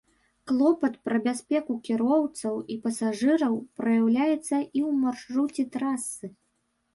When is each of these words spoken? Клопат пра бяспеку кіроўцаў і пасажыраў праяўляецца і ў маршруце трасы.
Клопат 0.51 0.93
пра 1.09 1.17
бяспеку 1.25 1.75
кіроўцаў 1.87 2.55
і 2.77 2.77
пасажыраў 2.85 3.53
праяўляецца 3.83 4.33
і 4.33 4.35
ў 4.87 4.91
маршруце 5.05 5.63
трасы. 5.79 6.33